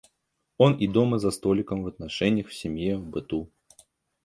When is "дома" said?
0.87-1.19